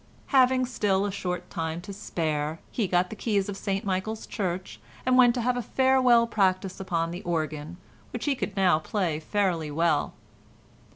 Having 0.33 0.65
still 0.65 1.05
a 1.05 1.11
short 1.11 1.47
time 1.51 1.79
to 1.81 1.93
spare, 1.93 2.59
he 2.71 2.87
got 2.87 3.11
the 3.11 3.15
keys 3.15 3.47
of 3.47 3.55
St 3.55 3.85
Michael's 3.85 4.25
church 4.25 4.79
and 5.05 5.15
went 5.15 5.35
to 5.35 5.41
have 5.41 5.55
a 5.55 5.61
farewell 5.61 6.25
practice 6.25 6.79
upon 6.79 7.11
the 7.11 7.21
organ, 7.21 7.77
which 8.09 8.25
he 8.25 8.33
could 8.33 8.57
now 8.57 8.79
play 8.79 9.19
fairly 9.19 9.69
well. 9.69 10.13